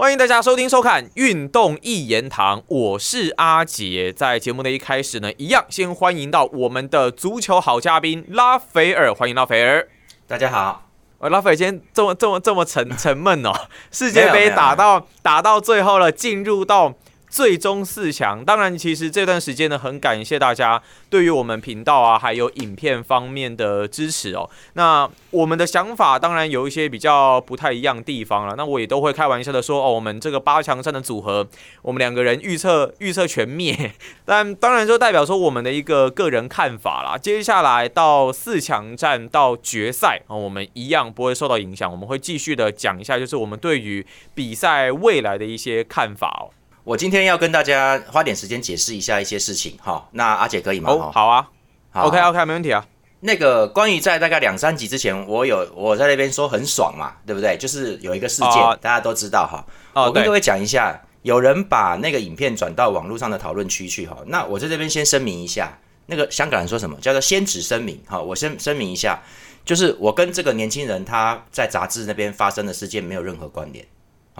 [0.00, 4.10] 欢迎大家收听收看《运动一言堂》，我是阿杰。
[4.10, 9.86] 在节目的一开始呢，一样先欢迎到我们的足球好嘉宾拉斐尔，欢迎拉斐尔。
[10.26, 13.52] 大家好，呃，拉斐尔今天这么这么这么沉沉闷哦，
[13.90, 16.94] 世界杯打到打到最后了，进入到
[17.30, 18.44] 最终四强。
[18.44, 24.50] 当然，其实这段时间呢，很感谢大家对于我们频道啊，还有影片方面的支持哦。
[24.74, 28.54] 那我们的想法当然有一些比较不太一样地方了。
[28.56, 31.48] 那我也都会开玩笑的说，哦，我们这个八强战的组合，
[31.82, 33.92] 我们两个人预测预测全灭。
[34.24, 37.16] 但当然就代表说我们的一个个人看法啦。
[37.16, 46.50] 接下来到四强战到决赛啊、我们一样不会受到影响，我们会继续的讲一下，就是我们对于比赛未来的一些看法哦。
[46.84, 50.08] 我今天要跟大家花点时间解释一下一些事情哈。
[50.12, 50.90] 那阿姐可以吗？
[50.90, 51.48] 哦，好啊
[51.90, 52.84] 好，OK OK，没问题啊。
[53.20, 57.56] 那个关于在大概两三集之前，我有我在那边说很爽嘛，对不对？
[57.58, 59.62] 就是有一个事件，哦大家都知道哈。
[59.92, 64.16] 哦，我跟各位讲一下，有人把那个影片转到网络上的讨论区去哈。
[64.26, 68.18] 那我在这边先声明一下，那个香港人说什么叫做先旨声明哈？
[68.18, 69.20] 我先声明一下，
[69.66, 73.84] 就是我跟这个年轻人他在杂志那边发生的事件没有任何关联。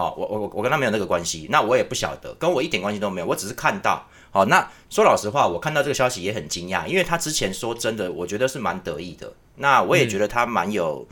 [0.00, 4.02] 好，我我我跟他没有那个关系，那我也不晓得，跟我一点关系都没有，我只是看到。
[4.30, 9.30] 好，那说老实话，我看到这个消息也很惊讶，因为他之前说真的，我觉得是蛮得意的。
[9.56, 11.06] 那我也觉得他蛮有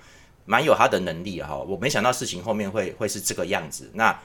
[0.47, 3.91] 蛮、有他的能力哈，我没想到事情后面会会是这个样子。
[3.93, 4.19] 那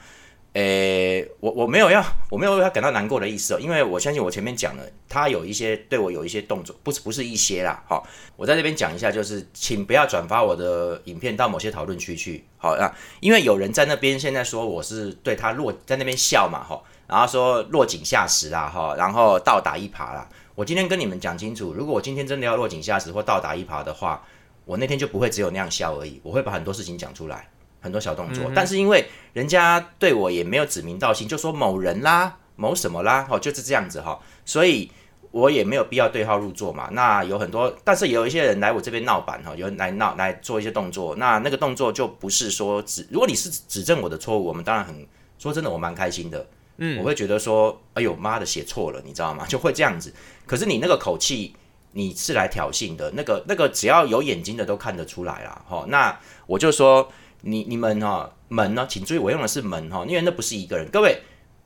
[0.54, 7.82] 诶、我我没有要我没有为他感到难过的意思哦，因为我相信我前面讲了，他有一些对我有一些动作，不是不是一些啦。
[7.88, 12.44] 好，我在这边讲一下，就是请不要转发我的影片到某些讨论区去。
[12.56, 20.28] 好啊，因为有人在那边现在说我是对他落在那边笑嘛，哈，然后说落井下石啦，哈，然后倒打一耙啦。
[20.54, 24.24] 我今天跟你们讲清楚，如果我今天真的要落井下石或倒打一耙的话，
[24.64, 27.48] 我那天就不会只有那样笑而已，我会把很多事情讲出来，
[27.84, 28.50] 很多小动作。
[28.54, 34.90] 但是因为人家对我也没有指名道姓，就说某人啦、某什么啦，哦，就是这样子哈，所以
[35.30, 36.88] 我也没有必要对号入座嘛。
[36.92, 45.06] 那有很多，但是有一些人来我这边闹板哈，有人来闹来做一些动作，那那个动作就不是说指，如果你是指正我的错误，我们当然很
[45.38, 46.46] 说真的，我蛮开心的。
[46.76, 49.46] 嗯，我会觉得说，哎呦妈的，写错了，你知道吗？
[49.48, 50.12] 就会这样子。
[50.44, 51.54] 可是你那个口气，
[51.92, 55.62] 你是来挑衅的，那个那个只要有眼睛的都看得出来啦。
[55.68, 57.08] 哈，那我就说
[57.44, 60.88] 你你们哈门呢，请注意我用的是门哈，因为那不是一个人。
[60.90, 61.20] 各位，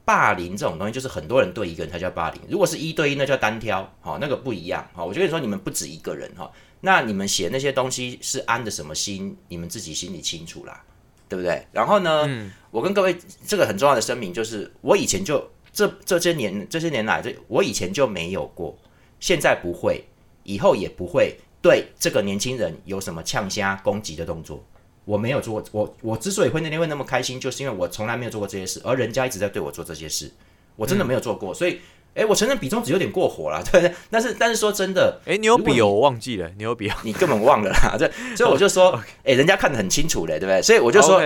[0.05, 4.87] 霸凌这种东西就是很多人对一个人才叫霸凌，如果是一对一那叫单挑，好，那个不一样。
[4.93, 6.51] 好，我就跟你说，你们不止一个人哈，
[6.81, 10.85] 那你们写那些东西是安的什么心，你们自己心里清楚啦。
[11.31, 11.63] 对不对？
[11.73, 12.27] 然后呢，
[12.71, 13.15] 我跟各位
[13.47, 18.75] 这个很重要的声明就是，我以前就这这些年这些年来，这我以前就没有过，
[19.21, 20.03] 现在不会，
[20.45, 24.65] 以后也不会对这个年轻人有什么呛虾攻击的动作。
[25.09, 30.31] 我没有做过，我我之所以会那天会那么开心，就是因为我从来没有做过这些事，而人家一直在对我做这些事，
[30.77, 31.81] 我真的没有做过，所以，
[32.15, 33.95] 哎，我承认比中指有点过火了，对不对？
[34.11, 36.95] 但是但是说真的，哎，你有笔哦，我忘记了，你有笔哦。
[37.05, 38.91] 你根本忘了啦，这所以我就说，
[39.25, 40.61] 哎，人家看得很清楚嘞，对不对？
[40.61, 41.23] 所以我就说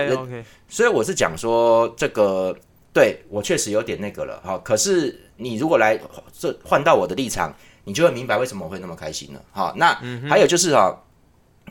[0.69, 2.55] 所以我是讲说，这个
[2.93, 4.57] 对我确实有点那个了哈。
[4.63, 5.99] 可是你如果来
[6.31, 9.41] 这换到我的立场，你就会明白为什么我会那么开心了。
[9.51, 9.93] 好，那
[10.29, 11.03] 还有就是哈，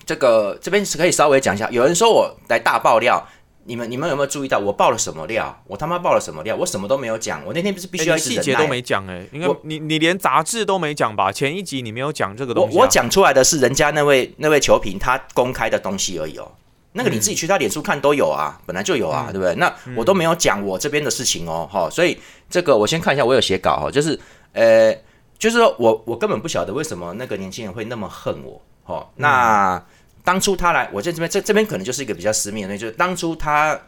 [0.04, 1.68] 这个这边是可以稍微讲一下。
[1.70, 3.24] 有人说我来大爆料，
[3.64, 5.62] 你们你们有没有注意到我爆了什么料？
[5.66, 6.56] 我他妈爆了什么料？
[6.56, 7.44] 我什么都没有讲。
[7.46, 11.30] 我那天不是必须要细节都没讲哎，应该我你你连杂志都没讲吧？
[11.30, 12.80] 前一集你没有讲这个我东西啊。
[12.80, 16.50] 我讲出来的是人家那位那位球评他公开的东西而已哦。
[16.94, 19.54] 那个你自己去他脸书看都有啊，本来就有啊，对不对？
[19.54, 22.18] 那我都没有讲我这边的事情哦，哈，所以
[22.50, 24.20] 这个我先看一下，我有写稿哈，就是
[24.52, 24.92] 呃，
[25.38, 29.84] 就是说我我根本不晓得为什么那个年轻人会那么恨我，哈，那
[30.24, 33.80] 当初他来，我在这边这这边可能就是一个比较私密的东西，就是当初他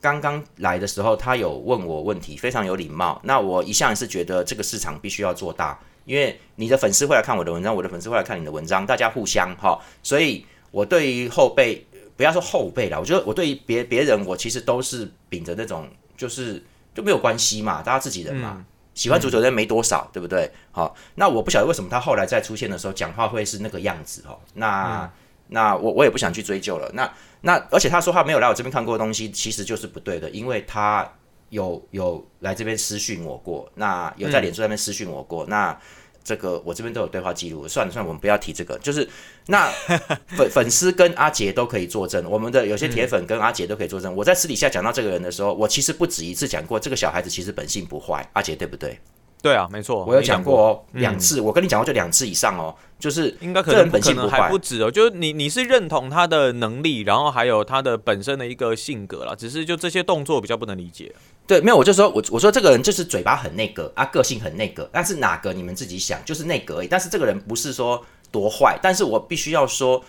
[0.00, 3.20] 刚刚来的时候，他有问我问题，非常有礼貌。
[3.24, 9.80] 那我一向是觉得这个市场必须要做大，因为你的粉丝会来看我的文章，我的粉丝会来看你的文章，大家互相哈。
[10.02, 11.84] 所以我对于后辈，
[12.16, 16.62] 不要说后辈啦，我觉得我对于别别人，我其实都是秉着那种就是
[16.94, 18.64] 就没有关系嘛，大家自己人嘛。
[18.96, 20.50] 喜欢足球的人没多少，对不对？
[20.72, 24.40] 好，那我不晓得为什么他后来再出现的时候，讲话会是那个样子哦。
[24.54, 25.08] 那、
[25.48, 26.90] 那我我也不想去追究了。
[26.94, 27.08] 那
[27.42, 31.08] 那而且他说他没有来我这边看过的东西，其实就是不对的，因为他
[31.50, 35.78] 有有来这边私讯我过，那有在脸书上面私讯我过，那
[36.26, 37.68] 这个我这边都有对话记录。
[37.68, 39.08] 算了算了，我们不要提这个，就是
[39.46, 39.70] 那
[40.36, 44.12] 粉粉丝跟阿杰都可以作证，我们的有些铁粉跟阿杰都可以作证。
[44.16, 48.98] 我在私底下讲到这个人的时候，我其实不止一次讲过，这个小孩子其实本性不坏，阿杰对不对？
[49.42, 61.14] 对啊，没错，我有讲过哦，嗯两次，我跟你讲过就两次以上哦，就是应该可能可能性不坏还不止哦，就是你你是认同他的能力，然后还有他的本身的一个性格啦，只是就这些动作比较不能理解。
[61.46, 66.88] 对，没有，我就说我我说这个人就是嘴巴很那个啊，个性很那个，但是哪个你们自己想，就是那个而已。
[66.88, 70.04] 但是这个人不是说多坏，但是我必须要说，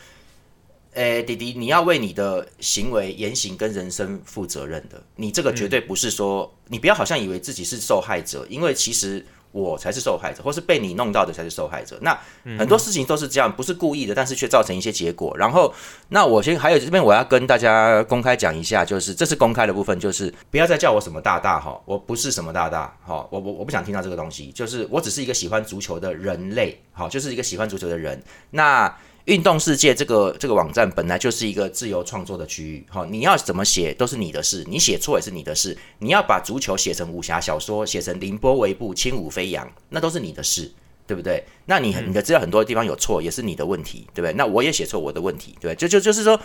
[0.97, 4.99] 诶，弟弟，你要为你的行为、言行跟人生负责任的。
[5.15, 11.99] 你这个绝对不是说，你不要好像以为自己是受害者，因为其实我才是受害者，或是被你弄到的才是受害者。
[12.01, 12.19] 那
[12.57, 15.37] 很多事情都是这样，不是故意的，但是却造成一些结果。
[15.37, 15.71] 然后，
[16.09, 28.19] 那我先还有这边我要跟大家公开讲一下，就是这是公开的部分，就是不要再叫我什么大大哈，我不是什么大大哈，我我我不想听到这个东西，就是我只是一个喜欢足球的人类，好，就是一个喜欢足球的人。
[28.49, 28.91] 那
[29.27, 35.77] 运动世界这个这个网站本来就是一个自由创作的区域，好，你要怎么写都是你的事，你写错也是你的事。
[35.99, 40.71] 你要把足球写成武侠小说，写成凌波微步、轻舞飞扬，那都是你的事，
[41.05, 41.43] 对不对？
[41.65, 44.33] 那你你的资料很多地方有错，也是你的问题，对不对？
[44.33, 45.75] 那我也写错我的问题，对不对？
[45.75, 46.39] 就就就是说，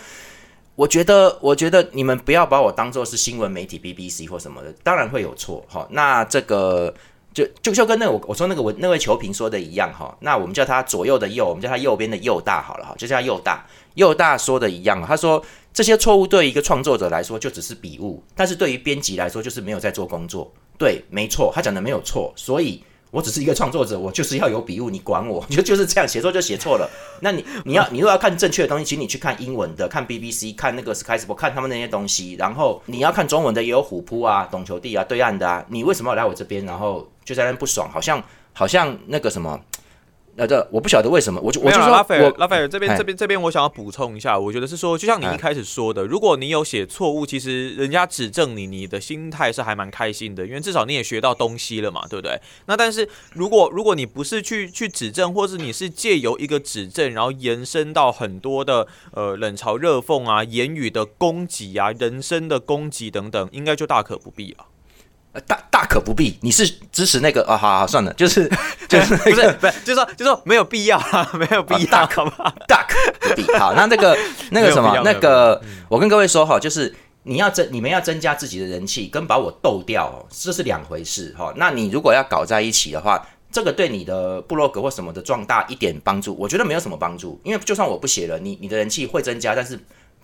[0.75, 5.87] 我觉得我觉得你们不要把我当做是新闻媒体 BBC 或什么的，当然会有错，哈。
[5.91, 6.93] 那这个。
[7.33, 13.65] 就就就跟那我我说那个我那位球评说的一样哈，那我们叫他左右的右，我们叫他右边的右大好了哈，就叫他右大。
[13.95, 20.51] 右大说的一样，他说这些错误对于一个创作者来说就只是笔误，但是对于编辑来说就是没有在做工作。
[20.77, 22.83] 对，没错，他讲的没有错，所以
[23.13, 26.89] 我只是一个创作者，我就是要有笔误，你管我， 就就是这样，写错就写错了。
[27.21, 32.33] 那你你要你如果要看正确的东西，请你去看英文的，看 BBC，看那个 Sky Sport，看他们那些东西。
[32.39, 35.63] 然后你要看中文的，也有虎扑啊、懂球帝啊、对岸的啊。
[35.69, 37.87] 你为什么要来我这边，然后就在那不爽？
[37.91, 39.61] 好像好像那个什么。
[40.35, 52.41] 那这我不晓得为什么，我就我就说，拉斐尔拉斐尔这边哎这边这边，我想要补充一下，我觉得是说，就像你一开始说的，如果你有写错误，其实人家指正你，你的心态是还蛮开心的，因为至少你也学到东西了嘛，对不对？
[52.65, 64.57] 那但是如果如果你不是去去指正，或是你是借由一个指正，然后延伸到很多的呃冷嘲热讽啊、言语的攻击啊、人身的攻击等等，应该就大可不必了。
[64.59, 64.65] 呃
[65.41, 66.37] 大大可不必。
[66.41, 67.57] 你是支持那个啊？
[67.57, 68.49] 好好算了，就是
[68.87, 72.53] 就是那不是不是，就是说就是说没有必要啊，没有必要，大好吧？
[72.67, 73.51] 大可不必。
[73.57, 74.17] 好，那那个
[74.51, 76.93] 那个什么那个，我跟各位说哈，就是
[77.23, 81.53] 你要增你们要增加自己的人气，跟把我斗掉哦，这是两回事哈。
[81.55, 89.79] 那你如果要搞在一起的话，这个对你的部落格或什么的壮大一点帮助，我觉得没有什么帮助，因为就算我不写了，你你的人气会增加，但是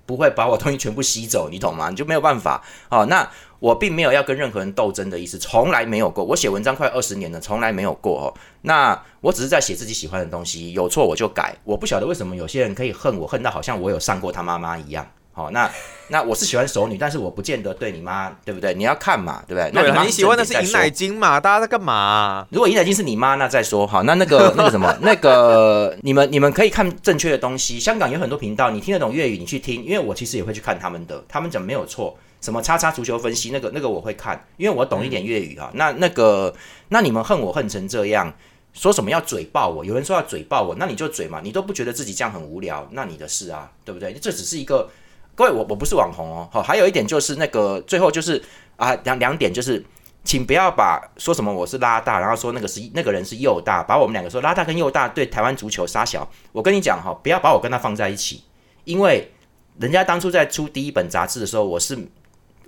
[0.05, 1.89] 不会把我东西全部吸走，你懂吗？
[1.89, 2.63] 你就没有办法。
[2.89, 3.29] 好，那
[3.59, 6.23] 我并没有要跟任何人斗争的意思，从来没有过。
[6.23, 8.33] 我写文章快二十年了，从来没有过哦。
[8.61, 11.55] 那我只是在写自己喜欢的东西，有错我就改。
[11.63, 15.05] 我不晓得为什么有些人可以恨我，恨到好像我有上过他妈妈一样。
[15.31, 15.69] 好，那
[16.09, 18.73] 那我是喜欢熟女，但是我不见得对你妈，对不对？
[18.73, 19.71] 你要看嘛，对不对？
[19.71, 21.39] 对啊，妈你喜欢的是饮正点再说奶精嘛？
[21.39, 24.03] 大家在干嘛、如果尹乃金是你妈，那再说好。
[24.03, 27.79] 那那个 那个什么，那个你们你们可以看正确的东西。
[27.79, 32.17] 香港有很多频道，你听得懂粤语，你去听，因为我其实也会去看他们的，他们讲没有错。
[32.41, 35.71] 什么叉叉足球分析，那个那个我会看，因为我懂一点粤语啊。
[35.73, 36.53] 那那个
[36.89, 38.33] 那你们恨我恨成这样，
[38.73, 39.83] 说什么要嘴爆我？
[39.83, 44.13] 有人说要嘴爆我，那你就嘴嘛，你都不觉得自己这样很无聊，那你的事啊，对不对？
[44.13, 44.89] 这只是一个
[45.35, 46.49] 各位，我我不是网红哦。
[46.51, 48.43] 好，还有一点就是那个最后就是
[48.77, 49.83] 啊两两点就是。
[50.25, 56.29] 请不要把说什么我是拉大，然后说那个是那个人是右大，把我们两个说拉大跟右大对台湾足球杀小。
[56.51, 58.43] 我跟你讲哈，不要把我跟他放在一起，
[58.83, 59.31] 因为
[59.79, 61.97] 人家当初在出第一本杂志的时候，我是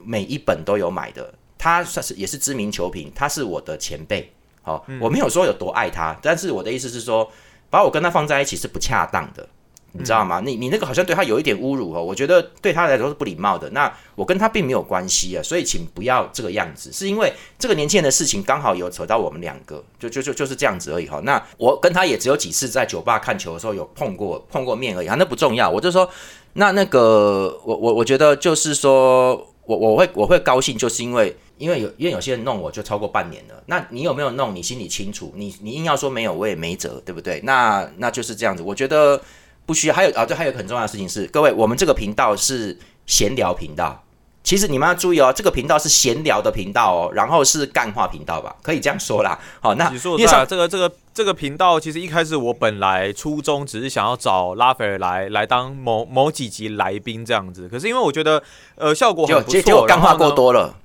[0.06, 1.34] 每一本都有买的。
[1.58, 4.32] 他算是也是知名球评，他是我的前辈。
[4.62, 7.30] 好，我没有说有多爱他，但是我的意思是说，
[7.70, 9.48] 把我跟他放在一起是不恰当的。
[9.94, 10.40] 你知道吗？
[10.40, 13.70] 你你那个好像对他有一点侮辱哦，我觉得对他来说是不礼貌的。
[13.72, 16.94] 那我跟他并没有关系啊，所以请不要这个样子。
[16.94, 21.20] 是因为这个年轻人的事情刚好有扯到我们两个，就就就就是这样子而已哈。
[21.26, 25.70] 那我跟他也只有几次在酒吧看球的时候有碰过碰过面而已啊，那不重要。
[25.70, 26.10] 我就说，
[26.54, 34.56] 那那个我我我觉得就是说我我会我会高兴，就是因为因为有因为有些人弄我就超过半年了，那你有没有弄？
[34.56, 35.32] 你心里清楚。
[35.36, 37.40] 你你硬要说没有，我也没辙，对不对？
[37.44, 38.64] 那那就是这样子。
[38.64, 39.22] 我觉得。
[39.64, 44.04] 不需要，还有啊，对，还有很重要的事情是，各位，我们这个频道是闲聊频道。
[44.44, 49.38] 其实你们要注意哦，这个频道是闲聊的频道哦，然后是干话频道吧，可以这样说啦。
[49.60, 58.42] 好，那你说对啊，这个这个这个频道，其实一开始我本来初衷只是想要找拉斐尔来来当某某几集来宾这样子，可是因为我觉得
[58.76, 60.76] 呃效果很不错，结结果干话过多了。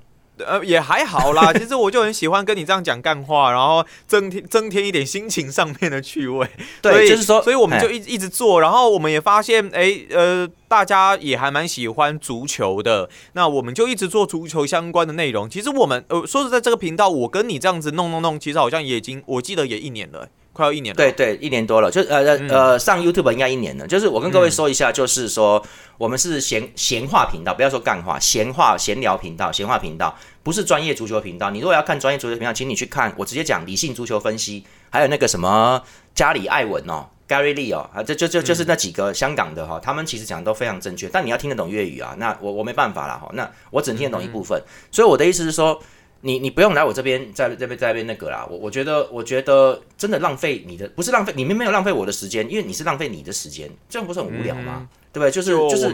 [0.45, 1.51] 呃， 也还好啦。
[1.57, 6.47] 其实我就很喜欢跟你这样讲干话，然后增添增添一点心情上面的趣味。
[6.81, 13.09] 对，就是说，所以我们就一一直做，然后我们也发现，哎，呃，大家也还蛮喜欢足球的。
[13.33, 15.49] 那我们就一直做足球相关的内容。
[15.49, 20.27] 其实我们，呃，说实在，这个频道我跟你这样子弄弄弄，其实好像也已经，我记得也一年了。
[20.57, 23.85] 快要一年了，对对，一年多了，就呃呃呃，上 YouTube 应该一年了。
[23.85, 25.63] 就是我跟各位说一下，就是说
[25.99, 31.51] 我们是闲闲话频道，不要说干话，闲话闲聊频道，闲话频道不是专业足球频道。
[31.51, 35.79] 你如果要看专业足球频道，请你去看我直接讲理性足球分析，还有那个什么
[36.15, 41.07] 加里艾文哦，Gary Lee 哦，啊，这就就就是那几个香港的哈，他们其实讲的都非常正确。
[41.07, 44.59] 但你要听得懂粤语啊，那我我没办法了哈，那我只能听得懂一部分。
[44.91, 45.79] 所以我的意思是说。
[46.27, 54.89] 你你不用来我这边，在这边在那边那个啦，我我觉得我觉得真的浪费你的，不是浪费，你们没有浪费我的时间，因为你是浪费你的时间，这样不是很无聊吗？
[55.13, 55.31] 对不对？
[55.31, 55.89] 就是就是，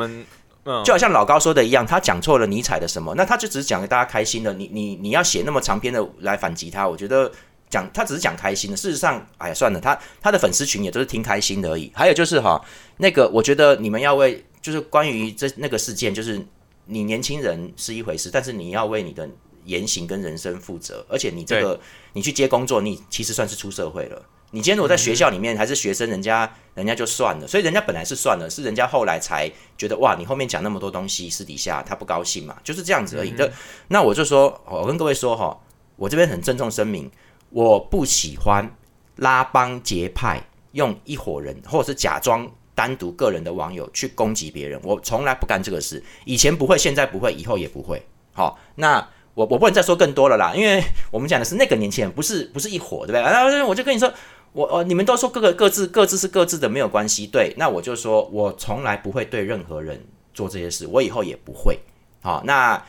[0.83, 4.51] 就好像老高说的一样，他讲错了尼采的什么，那他就只是讲给大家开心的。
[4.53, 7.31] 你你你要写那么长篇的来反击他，我觉得
[7.69, 8.75] 讲他只是讲开心的。
[8.75, 11.91] 事实上，哎呀，算了，他他的粉丝群也都是听开心的而已。
[11.93, 12.59] 还有就是哈，
[12.97, 16.41] 那个我觉得你们要为，就是关于这那个事件，就是
[16.87, 19.29] 你年轻人是一回事，但是你要为你的。
[19.65, 21.79] 言行跟人生负责，而且你这个
[22.13, 24.21] 你去接工作，你其实算是出社会了。
[24.51, 33.31] 你今天如果在学校里面还是学生，人家人家就算了，所以人家本来是算了，是人家后来才觉得哇，你后面讲那么多东西，私底下他不高兴嘛，就是这样子而已。
[33.31, 33.51] 的
[33.87, 35.59] 那我就说，我跟各位说哈，
[35.95, 37.09] 我这边很郑重声明，
[37.49, 38.69] 我不喜欢
[39.15, 40.39] 拉帮结派，
[40.73, 46.03] 用一伙人或者是假装单独个人的网友去攻击别人，我从来不干这个事。
[46.25, 48.05] 以前不会，现在不会，以后也不会。
[48.33, 49.09] 好，那。
[49.35, 53.21] 我我不能再说更多了啦，因为我们讲的是那个年轻人，不是不是一伙，对不对？
[53.21, 54.13] 然后，我就跟你说，
[54.51, 57.25] 我哦，你们都说各个各自各自是各自的，没有关系。
[57.25, 59.99] 对，那我就说我从来不会对任何人
[60.33, 61.79] 做这些事，我以后也不会。
[62.21, 62.79] 好，那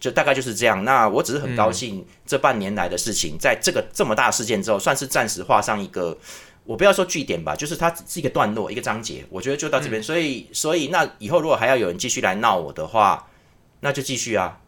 [0.00, 0.84] 就大概就是这样。
[0.84, 6.18] 那我只是很高兴，这半年来的事情，在这个这么大事件之后，算是暂时画上一个，
[6.64, 9.24] 我不要说据点吧，就是它是一个段落，一个章节。
[9.30, 13.28] 我觉得就到这边，所以所以那以后如果还要有人继续来闹我的话，
[13.78, 14.58] 那就继续啊。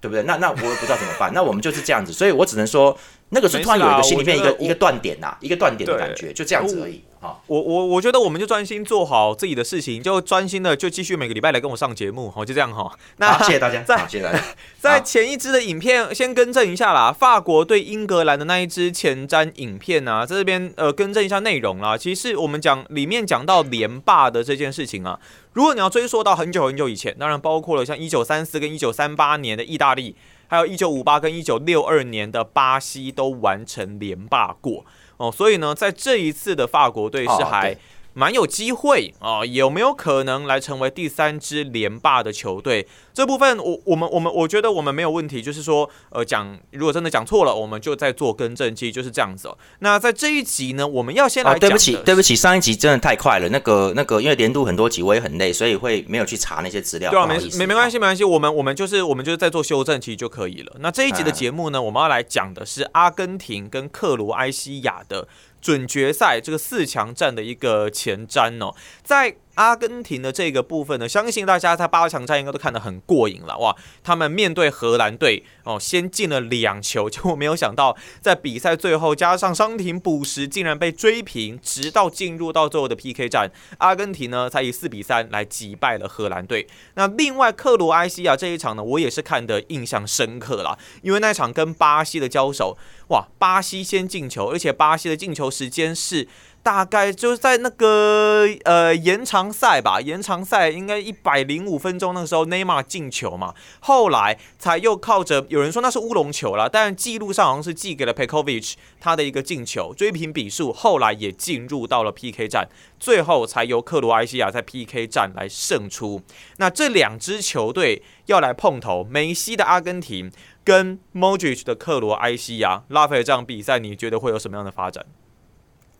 [0.00, 0.22] 对不对？
[0.24, 1.30] 那那我也不知道怎么办。
[1.34, 2.96] 那我们就是这样子，所以我只能说，
[3.30, 7.02] 那个是突然有一个心里面一个一个断点呐，一个断点的感觉，就这样子而已。
[7.22, 12.90] 好，我我我觉得我们就专心做好自己的事情，就专心的就继续每个礼拜来跟我上节目，好，就这样哈。
[13.18, 14.42] 那谢谢大家，谢谢大家。
[14.80, 21.94] 在前一支的影片先更正一下啦，法国对英格兰的那一支前瞻影片啊，在这边呃更正一下内容啦。
[21.94, 25.20] 其实我们讲里面讲到连霸的这件事情啊。
[25.52, 34.86] 如果你要追溯到很久很久以前，当然包括了像一九三四跟一九三八年的意大利，还有一九五八跟一九六二年的巴西都完成连霸过
[35.20, 37.76] 哦，所以呢，在这一次的法国队是还。
[38.12, 42.86] 蛮有机会啊，有没有可能来成为第三支连霸的球队？
[43.12, 49.56] 这部分我我们我们我觉得我们没有问题，就是说呃讲如果真的讲错了，我们就再做更正，其实就是这样子哦。
[49.80, 57.10] 那在这一集呢，我们要先来对不起对不起，上一集真的太快了，那个那个因为连读很多集，我也很累，所以会没有去查那些资料。
[57.10, 60.76] 对啊，没没没关系没关系，我们我们就是我们就是在做修正，其实就可以了。
[60.80, 65.28] 那这一集的节目呢，我们要来讲的是阿根廷跟克罗埃西亚的。
[65.60, 69.36] 准决赛这个四强战的一个前瞻哦，在。
[69.60, 73.76] 阿根廷的这个部分呢，相信大家在八强战应该都看得很过瘾了哇！
[74.02, 86.66] 他们面对荷兰队哦，先进了两球， 结果没有想到在比赛最后加上伤停补时，竟然被追平，直到进入到最后的 PK 战，阿根廷呢才以四比三来击败了荷兰队。
[86.94, 96.26] 那另外克罗埃西亚这一场呢，我也是看得印象深刻了，因为那场跟巴西的交手，哇，巴西先进球，而且巴西的进球时间是。
[96.62, 116.20] 大概就是在那个呃延长赛吧，延长赛应该一百零五分钟那个时候，内马尔进球嘛，后来才又靠着有人说那是乌龙球了，但记录上好像是寄给了 Pekovic 他的一个进球，追平比数，后来也进入到了 PK 战，最后才由克罗埃西亚在 PK 战来胜出。
[116.58, 120.30] 那这两支球队要来碰头，梅西的阿根廷
[120.62, 125.06] 跟 Modric 的克罗埃西亚，拉斐尔这场比赛你觉得会有什么样的发展？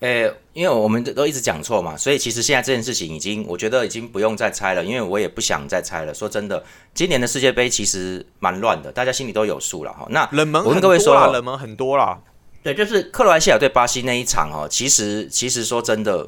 [0.01, 6.15] 诶，因为我们都一直讲错嘛，所以其实现在这件事情已经，我觉得已经不用再猜了，因为我也不想再猜了。
[6.15, 6.65] 说真的，
[6.95, 10.07] 今年的世界杯其实蛮乱的，大家心里都有数了哈。
[10.09, 12.19] 那冷门我跟各位说冷门很多啦。
[12.63, 16.27] 对，就是克罗埃西亚对巴西那一场哦，其实其实说真的，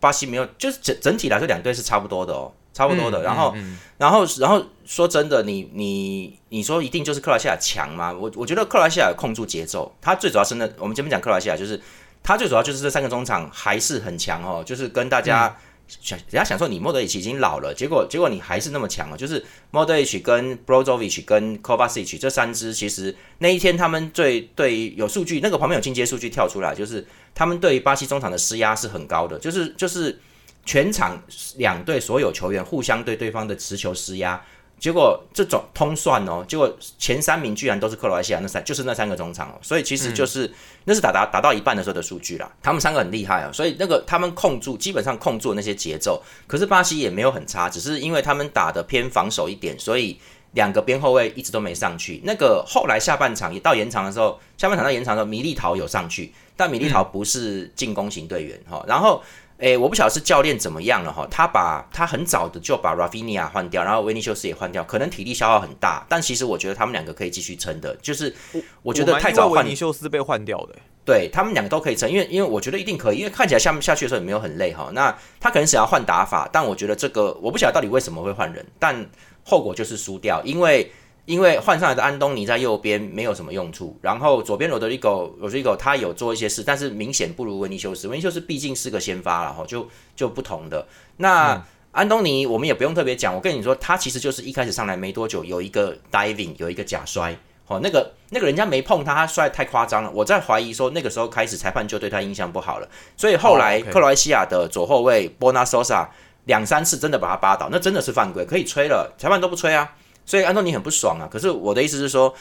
[0.00, 3.22] 巴西没有，就是整整体来说两队是差不多的哦，差不多的。
[3.22, 3.54] 然后
[3.98, 8.14] 然后然后说真的，你你你说一定就是克罗埃西亚强吗？
[8.18, 11.78] 我我觉得克罗埃西亚控住节奏，他最主要是那我们前面讲克罗埃西亚就是。
[12.22, 15.56] 他最主要就是这三个中场还是很强哦，就是跟大家
[15.88, 19.16] 想人家想说你莫德里奇已经老了，结果结果你还是那么强哦。
[19.16, 30.20] 就是莫德里奇跟 Brozovic 跟 Kovacic 这三支，其实那一天他们最对有数据，那个旁边有进阶数据跳出来，就是他们对巴西中场的施压是很高的，就是就是
[30.64, 31.20] 全场
[31.56, 34.40] 两队所有球员互相对对方的持球施压。
[34.80, 40.50] 结果这种通算哦，结果前三名居然都是克罗埃西亚那三，就是那三个中场哦，所以其实就是
[40.84, 42.50] 那是打打打到一半的时候的数据啦。
[42.62, 50.18] 他们三个很厉害啊，所以那个他们控住基本上控住那些节奏，可是巴西也没有很差，只是因为他们打的偏防守一点，所以
[50.52, 52.22] 两个边后卫一直都没上去。
[52.24, 59.22] 那个后来下半场也到延长的时候，下半场到延长的时候，米利陶有上去，但米利陶不是进攻型队员哈，然后。
[59.60, 68.34] 诶，我不晓得是教练怎么样了哈，他把他很早的就把 Rafinha 换掉，然后维尼修斯也换掉，可能体力消耗很大，但其实我觉得他们两个可以继续撑的，就是
[68.82, 70.74] 我觉得太早换维尼修斯被换掉的，
[71.04, 74.90] 对他们两个都可以撑，因为因为我觉得一定可以，因为看起来下下去的时候也没有很累哈。
[74.94, 79.06] 那他可能想要换打法，但我觉得这个我不晓得到底为什么会换人，但
[79.44, 80.90] 后果就是输掉，因为。
[81.26, 88.08] 因为换上来的安东尼在右边没有什么用处，然后左边罗德里戈，罗德里戈他有做一些事，但是明显不如维尼修斯。
[88.08, 90.86] 维尼修斯毕竟是个先发了哈，就就不同的。
[91.18, 91.62] 那
[91.92, 97.36] 安东尼我们也不用特别讲，我跟你说，他其实就是一开始上来没多久有一个 diving，有一个假摔，
[97.66, 100.10] 哦，那个那个人家没碰他，他摔太夸张了。
[100.12, 106.08] 我在怀疑说那个时候开始裁判就对他印象不好了，所以后来克罗埃西亚的左后卫波纳索萨
[106.46, 109.92] 两三次真的把他扒倒，那真的是犯规，可以吹了，裁判都不吹啊。
[110.24, 111.28] 所以安东尼很不爽啊！
[111.30, 112.32] 可是我的意思是说，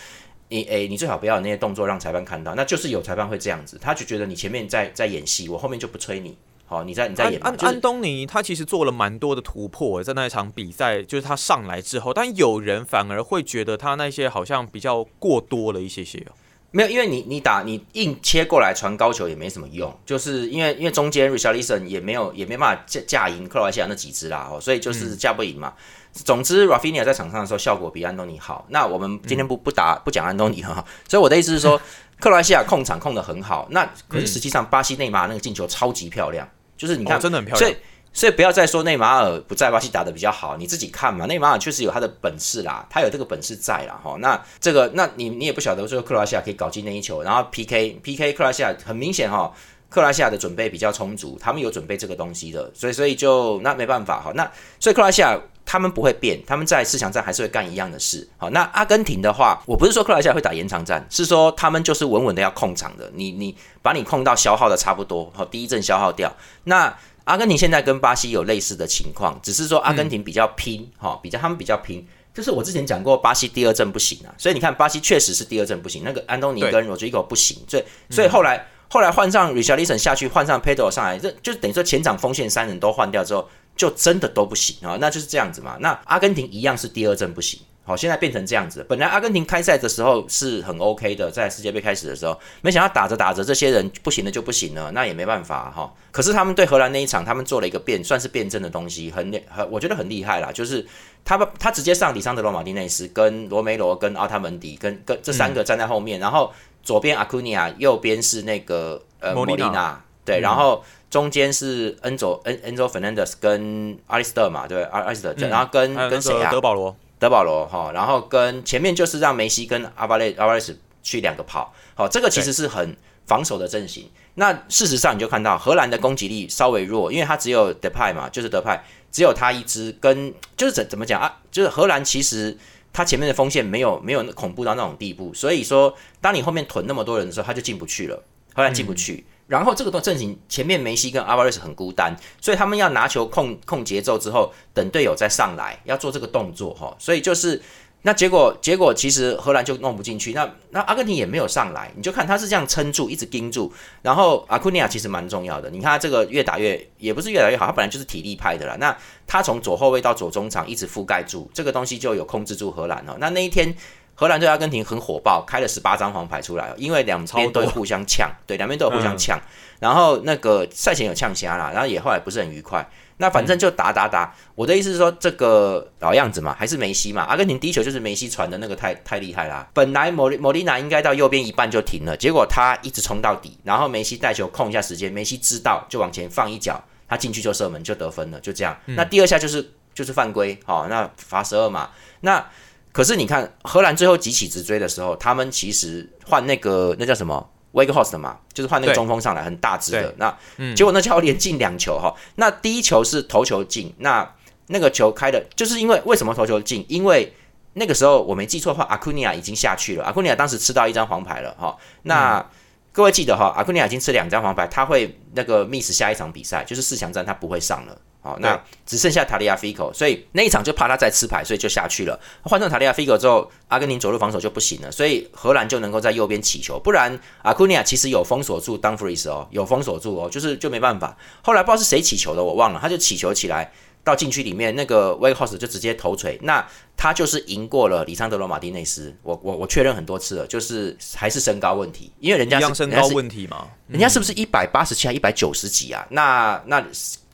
[0.50, 6.38] 你诶，你最好不要有那些动作让裁判看到，那就是有裁判会这样子，他就觉得你前面在在演戏，我后面就不吹你。
[6.66, 7.42] 好，你在你在演。
[7.42, 16.32] 安安东尼他其实做了蛮多的突破，在那一场比赛，就是他上来之后，但有人反而会觉得他那些好像比较过多了一些些哦。
[16.70, 25.74] 没有，因为你你打你硬切过来传高球也没什么用，就是因为因为中间 Richardson 也没有也没办法架架赢克罗埃西亚那几支啦，哦，所以就是架不赢嘛。
[26.14, 28.66] 总之，Rafinha 在场上的时候效果比安东尼好。
[28.70, 31.80] 那我们今天不不打不讲安东尼哈，所以我的意思是说，
[32.20, 33.68] 克罗埃西亚控场控的很好。
[33.72, 37.60] 那可是实际上巴西内马尔那个进球超级漂亮，就是你看真的很漂亮。
[37.60, 37.78] 所以
[38.12, 41.26] 所以不要再说内马尔不在巴西打的比较好，你自己看嘛。
[41.28, 44.18] 内马尔确实有他的本事啦，他有这个本事在啦哈。
[44.20, 49.54] 那这个那你你也不晓得说克罗埃西亚可以搞进那一球，然后 PK PK 克罗埃西亚很明显哈。
[49.90, 54.32] 克罗西亚的准备比较充足，他们有准备这个东西的，所以所以就那没办法哈。
[54.36, 54.44] 那
[54.80, 55.36] 所以克罗西亚
[55.72, 58.28] 他们不会变，他们在四强战还是会干一样的事。
[58.38, 63.08] 好，那阿根廷的话，我不是说克罗西亚会打延长战，是说他们就是稳稳的要控场的。
[63.14, 66.36] 你你把你控到消耗的差不多，好，第一阵消耗掉。
[66.64, 66.92] 那
[67.26, 72.04] 阿根廷现在跟巴西有类似的情况，只是说阿根廷比较拼，哈，比较他们比较拼。
[72.34, 78.66] 就是我之前讲过，巴西第二阵不行啊，所以你看巴西确实是第二阵不行，那个安东尼跟罗吉戈不行，所以所以后来。
[78.92, 83.48] 后来换上 Richardson 下去，换上 Pedro 上来，这就等于说前场锋线三人都换掉之后，
[83.80, 85.78] 就真的都不行啊，那就是这样子嘛。
[85.80, 88.86] 那阿根廷一样是第二阵不行，好，现在变成这样子。
[88.90, 95.94] 本来阿根廷开赛的时候是很 OK 的，在世界杯开始的时候，没想到打着打着，这些人不行了就不行了，那也没办法哈。
[96.12, 100.52] 可是他们对荷兰那一场，他们做了一个变，算是辩证的东西，很很，我觉得很厉害啦。
[100.52, 100.86] 就是
[101.24, 106.52] 他们他直接上底桑德罗马丁内斯跟罗梅罗跟奥塔门迪跟跟这三个站在后面，然后。
[106.82, 116.52] 左边阿库尼亚，右边是那个呃莫莉娜，对，然后中间是恩佐恩恩佐费南德斯跟阿里斯特嘛，对，阿阿里斯特，然后跟跟谁啊？
[116.52, 122.96] 德保罗，德保罗哈，然后跟前面就是让梅西跟阿巴雷阿巴雷斯去两个跑，好，这个其实是很
[123.26, 124.10] 防守的阵型。
[124.36, 131.40] 那事实上你就看到荷兰的攻击力稍微弱，因为他只有德派嘛，就是德派只有他一支，跟就是怎怎么讲啊？
[131.52, 132.58] 就是荷兰其实。
[132.92, 138.24] 他前面的锋线没有没有恐怖到那种地步，所以说当你后面囤那么多人的时候，他就进不去了，
[138.56, 139.24] 后来进不去。
[139.50, 146.96] 然后这个阵型前面梅西跟阿瓦雷斯很孤单，所以他们要拿球控控节奏之后，等队友再上来，要做这个动作哈。
[146.98, 147.62] 所以就是。
[148.02, 150.32] 那结果，结果其实荷兰就弄不进去。
[150.32, 153.70] 那那阿根廷也没有上来，你就看他是这样撑住，一直盯住。
[154.02, 158.78] 然后阿库尼亚其实蛮重要的，你看他这个越打越，也不是越来越好，他本来就是体力派的啦。
[158.80, 163.18] 那他从左后卫到左中场一直覆盖住，这个东西就有控制住荷兰哦。
[163.20, 163.76] 那那一天
[164.20, 169.40] 荷兰对阿根廷很火爆，开了十八张黄牌出来，因为两边都互相呛，对，两边都有互相呛。
[169.80, 172.86] 然后那个赛前有呛瞎啦，然后也后来不是很愉快。
[173.16, 177.22] 那反正就打打打，我的意思是说，这个老样子嘛，还是梅西嘛。
[177.24, 179.66] 阿根廷第一球就是梅西传的那个，太太厉害啦。
[179.74, 188.78] 本来莫莫莉娜应该到右边一半就停了，结果他一直冲到底，然后梅西带球控一下时间，梅西知道就往前放一脚，他进去就射门就得分了，就这样。
[188.88, 191.90] 那第二下就是就是犯规，好，那罚十二码。
[192.22, 192.46] 那
[192.92, 200.14] 可是你看荷兰最后几起直追的时候，他们其实换那个那叫什么 Wake Host 嘛，就是换那个中锋上来，很大只的。
[200.18, 204.28] 那嗯结果那教练进两球哈，那第一球是头球进，那
[204.68, 206.86] 那个球开的，就是因为为什么头球进？
[206.90, 207.32] 因为
[207.74, 211.78] 那个时候我没记错的话，阿库尼亚已经下去了，阿库尼亚当时吃到一张黄牌了哈。
[212.04, 212.44] 那、
[212.92, 217.96] 各位记得哈，阿库尼亚已经吃两张黄牌，他会那个 miss 下一场比赛，就是四强战他不会上了。
[218.22, 222.20] 好，那只剩下塔利亚 Fico，所以那一场就怕他再吃牌，所以就下去了。
[222.44, 231.18] 换上塔利亚 Fico 之后，阿根廷左路防守就不行了，所以荷兰就能够在右边起球，不然阿库尼亚其实有封锁住 Dumfries 哦，有封锁住哦，就是就没办法。
[231.42, 233.72] 后来不知道是谁起球的，我忘了，他就起球起来
[234.04, 239.16] 到禁区里面，那个 Wake House 就直接头锤，那他就是赢过了里桑德罗马丁内斯。
[239.24, 243.66] 我我我确认很多次了，就是还是身高问题，因为人家身高问题嘛。
[243.88, 246.06] 人家是不是一百八十七还一百九十几啊？
[246.12, 246.84] 那那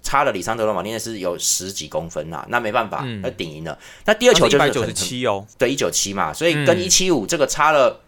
[0.06, 3.78] 差了里桑德罗马丁内斯有十几公分啊，那没办法，那顶赢了。
[4.06, 8.00] 那第二球就是一百九很十七哦，对一九七嘛，所以嗯跟一七五这个差了。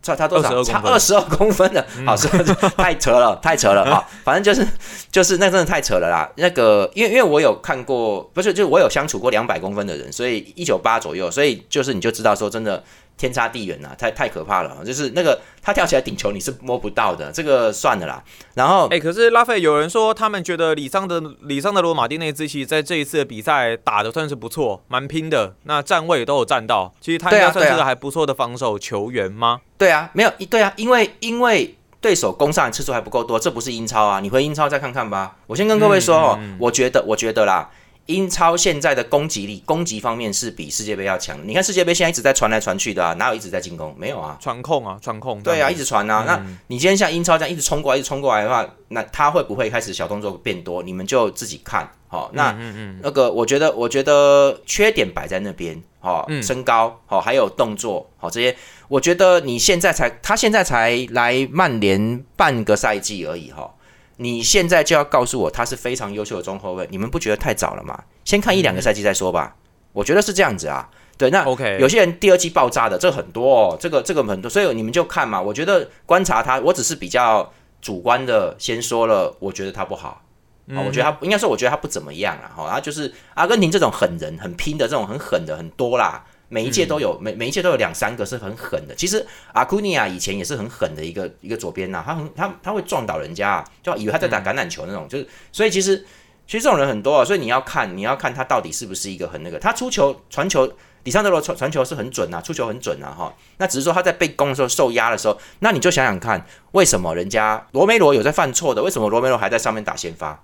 [0.00, 2.28] 差差多少？22公分差二十二公分的，好，是
[2.78, 4.08] 太扯了，太扯了啊！
[4.22, 4.66] 反正就是
[5.10, 6.30] 就是那真的太扯了啦。
[6.36, 12.82] 那个，因为因为我有看过，不是，就是我有相处过两百公分的人，所以一九八左右，所以就是你就知道说真的
[13.18, 14.82] 天差地远呐，太太可怕了。
[14.82, 18.24] 就是那个他跳起来顶球你是摸不到的，这个算了啦。
[18.54, 25.54] 然后哎、可是拉斐有人说，他们觉得里桑德里桑德罗马丁内兹其实在这一次的比赛打的算是不错，蛮拼的。
[25.64, 29.60] 那站位都有站到，其实他应该算是个还不错的防守球员吗？
[29.76, 35.36] 对啊，没有对啊，因为因为对手攻上的次数还不够多，这不是英超啊，你回英超再看看吧。
[35.48, 37.68] 我先跟各位说哦，我觉得我觉得啦，
[38.08, 41.38] 英超现在的攻击力、攻击方面是比世界杯要强。
[41.46, 43.94] 你看世界杯现在一直在传来传去的啊，哪有一直在进攻？
[43.98, 44.38] 没有啊。
[44.40, 45.42] 传控啊，传控。
[45.42, 46.24] 对啊，一直传啊。
[46.26, 50.82] 那你今天像英超这样一直冲过来、一直冲过来的话，那他会不会开始小动作变多？
[50.82, 51.90] 你们就自己看。
[52.10, 52.56] 好、那、
[53.02, 55.82] 那个我觉得，我觉得缺点摆在那边。
[56.00, 63.74] 好、身高，好、还有动作，好、这些，我觉得你现在才，他现在才来曼联半个赛季而已，哈、
[64.18, 67.98] 你现在就要告诉我他是非常优秀的中后卫，你们不觉得太早了吗？
[68.24, 69.56] 先看一两个赛季再说吧。
[69.92, 70.88] 我觉得是这样子啊。
[71.16, 75.40] 对，那 OK 有些人第二季爆炸的，这很多哦，这个这个很多，所以你们就看嘛。
[75.40, 80.22] 我觉得观察他，我只是比较主观的先说了，我觉得他不好。
[80.70, 82.46] 啊，我觉得他应该说，我觉得他不怎么样啊。
[82.54, 88.94] 哈，他就是阿根廷这种狠人、很拼的这种很狠的很多啦，每一届都有，每每一届都有两三个是很狠的。
[88.94, 96.04] 其实阿库尼亚以前也是很狠的一个一个左边呐，他很他他会撞倒人家，就以为他在打橄榄球那种，就是所以其实
[96.46, 100.70] 其实这种人很多啊，所以你要看你要看他到底是不是一个很那个，他出球传球。
[101.04, 103.32] 里桑德罗传传球是很准啊，出球很准啊，哈。
[103.56, 108.82] 那只是说他在被攻的时候受压的时候，那你就想想看，为什么人家罗梅罗有在犯错的？
[108.82, 110.42] 为什么罗梅罗还在上面打先发？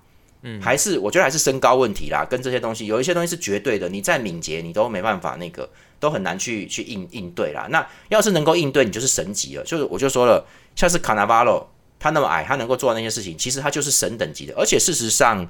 [0.61, 7.67] 还是我觉得还是身高问题啦，跟这些东西有一些东西是绝对的，你再敏捷你都没办法那个，都很难去去应应对啦。
[7.69, 9.63] 那要是能够应对，你就是神级了。
[9.63, 11.67] 就是我就说了，像是卡纳瓦罗，
[11.99, 14.53] 他那么矮，他能够做那些事情，其实他就是神等级的。
[14.55, 15.43] 而且事实上，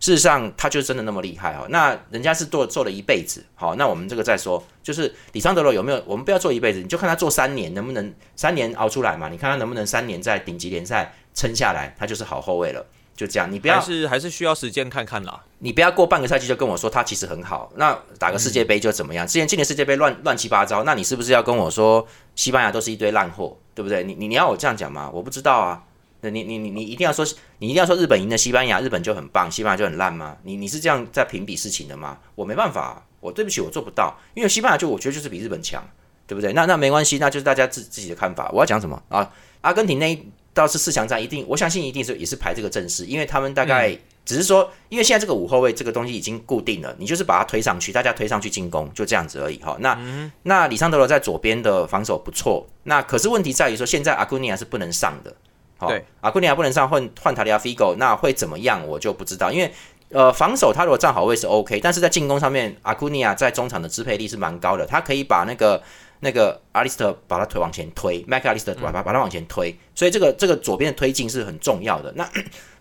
[0.00, 1.66] 事实上他就真的那么厉害哦。
[1.68, 6.02] 那人家是做做了一辈子，好，那我们这个再说，就是里桑德罗有没有？
[6.06, 9.28] 我们不要做一辈子，你就看他做三年能不能三年熬出来嘛？
[9.28, 12.84] 你看他能不能三年在顶级联赛撑下来，他就是好后卫了。
[13.20, 15.44] 就这样，你不要还是还是需要时间看看啦。
[15.58, 19.26] 你不要过半个赛季就跟我说他其实很好，那打个世界杯就怎么样？
[19.26, 24.02] 之前今年世界杯乱乱七八糟，那你是不是要跟我说西班牙都是一堆烂货，对不对？
[24.04, 25.10] 你你你要我这样讲吗？
[25.12, 25.82] 我不知道啊。
[26.22, 27.22] 那你你你你一定要说，
[27.58, 30.38] 你一定要说日本赢了西班牙，日本就很棒，西班牙就很烂吗？
[30.44, 32.16] 你你是这样在评比事情的吗？
[32.34, 35.86] 我没办法，我对不起，我做不到，因为西班牙就我觉得就是比日本强，
[36.26, 36.54] 对不对？
[36.54, 38.50] 那那没关系，那就是大家自自己的看法。
[38.54, 39.30] 我要讲什么啊？
[39.60, 40.26] 阿根廷那一
[40.60, 49.76] 倒是四强战，一定我相信一定是也是排这个阵势，因为他们大概只是说，因为现在这个五后卫这个东西已经固定了，你就是把它推上去，大家推上去进攻，就这样子而已哈。
[49.80, 49.98] 那、
[50.42, 55.34] 那里桑德罗在左边的防守不错，那可是问题在于说，现在阿库尼亚是不能上的，
[55.78, 59.72] 好对，阿库尼亚不能上换换塔利亚 Figo，那会怎么样我就不知道，因为。
[60.12, 65.80] 呃，防守他如果站好位是 OK，但是在进攻上面，阿库尼亚在中场的支配力是蛮高的，他可以把那个
[66.20, 72.12] 那个阿里斯特把他腿往前推，麦克阿里斯特把把把他往前推，所以这个这个左边的推进是很重要的。
[72.14, 72.28] 那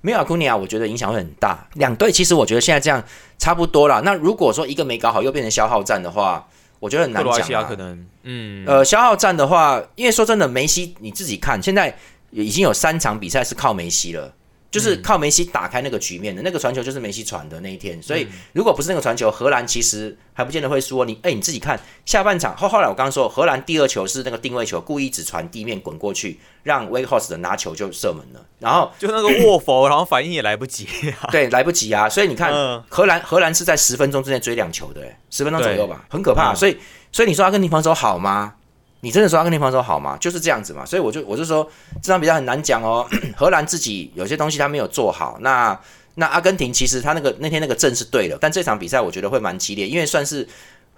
[0.02, 1.68] 没有阿库尼亚，我觉得影响会很大。
[1.76, 3.04] 两队其实我觉得现在这样
[3.38, 4.02] 差不多了。
[4.02, 6.48] 那如果说一个没搞好，又变成消耗战的话，
[6.80, 7.68] 我觉得很难讲、啊。
[7.68, 11.98] 可能，嗯，呃，消耗战的话，因为说真的，梅西你自己看，现在
[12.32, 14.34] 已经有三场比赛是靠梅西了。
[14.72, 21.06] 就是靠梅西打开那个局面的，那个传球就是梅西传的那一天，所以如果不是那个传球，荷兰其实还不见得会输哦。
[21.06, 30.86] 你哎、你自己看下半场后后来我刚刚说，荷兰第二球是那个定位球，故意只传地面滚过去，让 Wake House 的拿球就射门了，然后就那个卧佛，然后反应也来不及
[31.20, 31.30] 啊。
[31.32, 35.02] 对来不及啊，所以你看嗯荷兰荷兰是在十分钟之内追两球的，
[35.32, 36.54] 十分钟左右吧，很可怕。
[36.54, 36.78] 嗯所以
[37.12, 38.54] 所以你说阿根廷防守好吗？
[39.02, 40.18] 你真的说阿根廷防守好吗？
[40.20, 40.86] 就是这样子嘛。
[40.86, 41.70] 所以我就我就说
[42.02, 43.08] 这场比赛很难讲哦。
[43.38, 45.80] 荷兰自己有些东西他没有做好，那
[46.16, 50.48] 那阿根廷其实他那个那天那个阵是对的，但这场比赛我觉得会蛮激烈，因为算是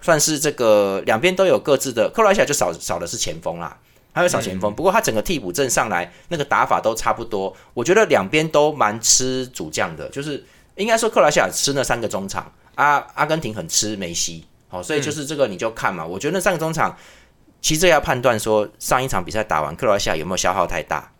[0.00, 3.76] 算是这个两边都有各自的，克罗埃西亚就少少的是前锋啦。
[4.14, 16.94] 还有少前锋，不过他整个替补阵上来那个打法都差不多，我觉得两边都蛮吃主将的，就是应该说克罗西亚吃那三个中场，阿阿根廷很吃梅西，好，所以就是这个你就看嘛，我觉得那三个中场
[17.62, 21.10] 其实要判断说上一场比赛打完克罗西亚有没有消耗太大。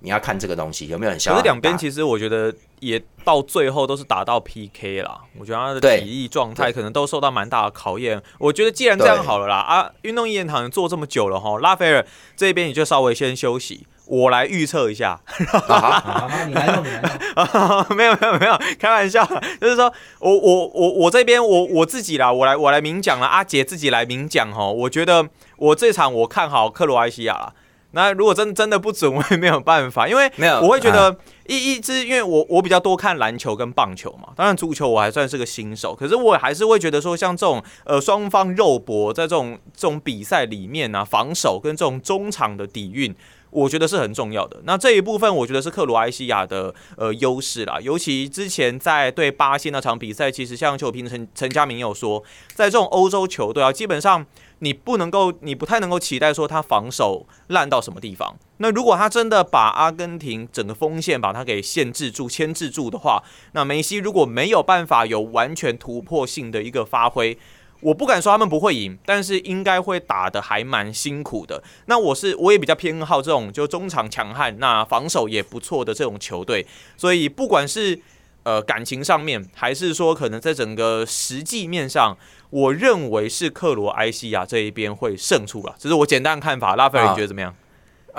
[0.00, 1.38] 你要看这个东西有没有很消耗。
[1.38, 5.22] 可是两边其实我觉得也到最后都是打到 PK 啦。
[5.36, 8.22] 我觉得他的体力状态可能都受到蛮大的考验。
[8.38, 15.20] 我觉得既然这样好了啦，啊，运动一言堂做这么久了哈，拉斐尔这边你就稍微先休息，我来预测一下。
[16.48, 17.86] 你来弄，你来弄。
[17.96, 19.24] 没有没有没有，开玩笑，
[19.60, 24.66] 就是说我我我我这边我我自己啦，我来我来明讲了，阿杰自己来明讲哈。
[24.66, 27.52] 我觉得我这场我看好克罗埃西亚啦。
[27.92, 31.16] 那如果真真的不准，我也没有办法，因为没有，我会觉得
[31.46, 43.14] 一一支，因为我我比较多看篮球跟棒球嘛，当然足球我还算是个新手，可是我还是会觉得说，像这种呃双方肉搏在这种这种比赛里面呢，防守跟这种中场的底蕴。
[43.50, 44.60] 我觉得是很重要的。
[44.64, 47.78] 那这一部分，我觉得是克罗埃西亚的呃优势啦。
[47.80, 52.22] 尤其之前在对巴西那场比赛，其实像球评陈陈家明有说，
[52.54, 54.24] 在这种欧洲球队啊，基本上
[54.58, 58.36] 你不能够，你不太能够期待说他防守烂到什么地方。
[58.58, 67.38] 那如果他真的把阿根廷整个锋线把它给限制住、牵制住的话，那梅西如果没有办法有完全突破性的一个发挥。
[67.80, 71.62] 我不敢说他们不会赢，但是应该会打的还蛮辛苦的。
[71.86, 76.66] 那我是我也比较偏好这种就中场强悍，那防守也不错的这种球队。
[76.96, 78.00] 所以不管是
[78.42, 82.16] 呃感情上面，还是说可能在整个实际面上，
[82.50, 85.74] 我认为是克罗埃西亚这一边会胜出了。
[85.78, 86.74] 这是我简单的看法。
[86.74, 87.54] 拉斐尔，你觉得怎么样？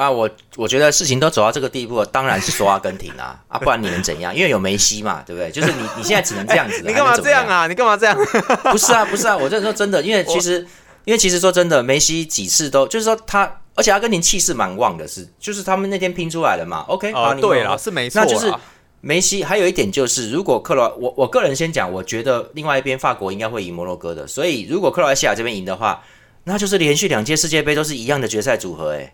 [0.10, 4.34] 我我觉得事情都走到这个地步了，当然是说阿根廷啊，啊，不然你能怎样？
[4.34, 5.52] 因为有梅西嘛，对不对？
[5.52, 6.82] 就是你你现在只能这样子。
[6.88, 7.68] 你干嘛这样啊？
[7.68, 8.16] 你干嘛这样？
[8.72, 10.66] 不是啊，不是啊，我这说真的，因为其实
[11.04, 16.86] 因为其实说真的，梅西几次都就是说他，而且阿根廷气势蛮旺的，是就是他们那天拼出来的嘛。
[16.88, 18.22] OK，啊，对了，是没错。
[18.22, 18.54] 那就是
[19.02, 26.04] 梅西还有一点就是，如果克罗我我个人先讲，我觉得另外一边法国应该会赢摩洛哥的，所以如果克罗埃西亚这边赢的话，
[26.46, 29.14] 那就是连续两届世界杯都是一样的决赛组合，哎。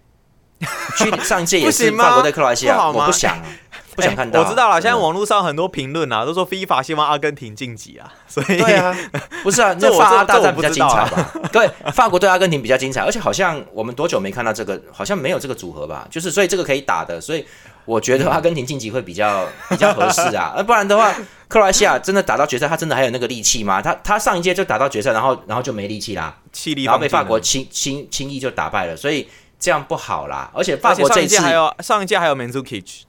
[0.98, 3.38] 去上一届也是法国对克罗西亚，我不想，
[3.96, 4.42] 不想看到。
[4.42, 8.96] 我知道了，现在网络上很多评论啊，都说非法希望阿根廷晋级啊，所以对啊，
[9.44, 11.32] 不是啊，那法阿大战比较精彩吧？
[11.52, 14.82] 对，法国对阿根廷比较精彩，而且好像我们多久没看到这个？
[14.92, 16.08] 好像没有这个组合吧？
[16.10, 17.46] 就是所以这个可以打的，所以
[17.84, 20.54] 我觉得阿根廷晋级会比较比较合适啊。
[20.56, 21.14] 那不然的话，
[21.50, 23.82] 克罗西亚真的打到决赛，他真的还有那个力气吗？
[23.82, 29.28] 他他上一届就打到决赛，然后然后就没力气啦，气力，然后被法国轻轻轻易就打败了，所以。
[29.66, 33.02] 这样不好啦，而且法国这一次还有上一届还有 Mandzukic，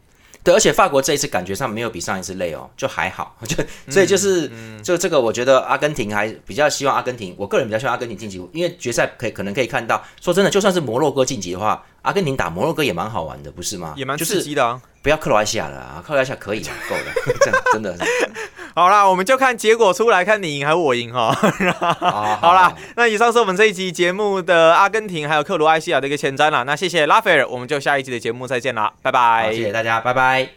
[0.42, 4.50] 对，而且法国这一次感觉上没有比上一次累哦，就还好， 就所以就是
[4.82, 11.84] 就这个，我觉得阿根廷还比较希望阿根廷，我个人比较希望阿根廷晋级，因为决赛可以可能可以看到，说真的，就算是摩洛哥晋级的话。
[12.06, 13.92] 阿根廷打摩洛哥也蛮好玩的，不是吗？
[13.96, 14.80] 也蛮刺激的啊！
[15.02, 17.02] 不要克罗埃西亚了啊，克罗埃西亚可以了，够了，
[17.40, 17.96] 这 样真的。
[18.76, 21.32] 好啦，我们就看结果出来，看你赢还是我赢哈。
[22.40, 26.62] 好啦，那以上是我们这一集节目的阿根廷还有克罗埃西亚的一个前瞻啦。
[26.62, 29.52] 那谢谢拉斐尔，我们就下一集的节目再见啦，拜拜！
[29.52, 30.50] 谢谢大家，拜拜。